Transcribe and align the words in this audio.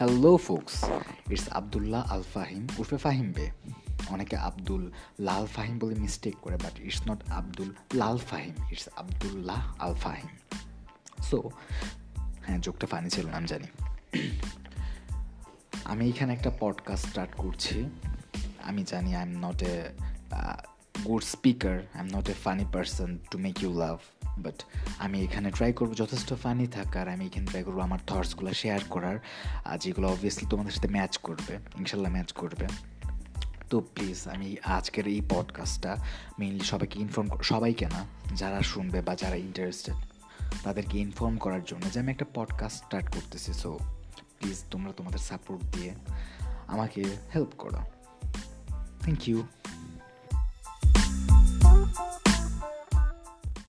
Hello 0.00 0.36
folks 0.36 0.84
it's 1.30 1.48
Abdullah 1.48 2.12
Al 2.12 2.22
Fahim 2.22 2.68
উর্ফে 2.78 2.96
Fahim 2.96 3.32
বে 3.32 3.50
অনেকে 4.08 4.36
আব্দুল 4.36 4.92
লাল 5.20 5.46
ফাহিম 5.46 5.78
বলে 5.78 5.94
মিস্টেক 5.94 6.34
করে 6.42 6.56
but 6.56 6.80
it's 6.80 7.02
not 7.08 7.30
Abdul 7.30 7.74
Lal 7.94 8.18
Fahim 8.18 8.54
it's 8.72 8.88
Abdullah 8.96 9.74
Al 9.78 9.94
Fahim 9.94 10.28
so 11.22 11.50
হ্যাঁ 12.46 12.58
যোগটা 12.58 12.86
ফানি 12.86 13.10
ছিল 13.10 13.26
না 13.26 13.36
আমি 13.36 13.46
জানি। 13.46 13.66
আমি 15.84 16.08
এখানে 16.08 16.32
একটা 16.32 16.50
পডকাস্ট 16.60 17.08
স্টার্ট 17.08 17.34
করছি। 17.36 17.90
আমি 18.62 18.84
জানি 18.84 19.16
I 19.16 19.22
am 19.22 19.48
not 19.48 19.62
a 19.62 19.82
good 21.06 21.22
speaker 21.22 21.76
I 21.94 22.00
am 22.00 22.08
not 22.16 22.28
a 22.28 22.34
funny 22.44 22.64
person 22.72 23.18
to 23.30 23.38
make 23.38 23.62
you 23.62 23.70
love 23.78 23.98
but 24.38 24.62
আমি 24.98 25.24
এখানে 25.24 25.50
ট্রাই 25.50 25.72
করব 25.72 25.94
যথেষ্ট 25.94 26.34
ফানি 26.34 26.66
থাকার, 26.66 27.08
আমি 27.08 27.26
এখানে 27.26 27.46
ট্রাই 27.46 27.62
করব 27.64 27.78
আমার 27.80 27.98
থটসগুলো 28.06 28.52
শেয়ার 28.52 28.80
করার, 28.88 29.18
আর 29.64 29.78
যেগুলো 29.78 30.06
অবভিয়াসলি 30.08 30.46
তোমাদের 30.50 30.72
সাথে 30.72 30.88
ম্যাচ 30.88 31.18
করবে, 31.18 31.58
ইনশাল্লাহ 31.78 32.12
ম্যাচ 32.12 32.32
করবে। 32.32 32.66
তো 33.70 33.80
প্লিজ 33.80 34.28
আমি 34.28 34.56
আজকের 34.64 35.06
এই 35.08 35.20
পডকাস্টটা 35.28 35.96
মেইনলি 36.38 36.64
সবাইকে 36.64 36.96
ইনফর্ম 37.00 37.28
সবাইকে 37.42 37.86
না, 37.86 38.06
যারা 38.36 38.62
শুনবে 38.62 39.02
বা 39.02 39.14
যারা 39.14 39.36
ইন্টারেস্টেড 39.36 39.94
তাদেরকে 40.64 40.98
ইনফর্ম 40.98 41.36
করার 41.36 41.64
জন্য 41.64 41.90
যে 41.90 42.00
আমি 42.00 42.10
একটা 42.10 42.26
পডকাস্ট 42.34 42.76
স্টার্ট 42.84 43.06
করতেছি। 43.14 43.52
সো 43.52 43.78
প্লিজ 44.38 44.58
তোমরা 44.70 44.92
তোমাদের 44.92 45.18
সাপোর্ট 45.18 45.60
দিয়ে 45.64 45.90
আমাকে 46.66 47.02
হেল্প 47.34 47.52
করো। 47.58 47.80
Thank 49.00 49.28
you 49.28 49.38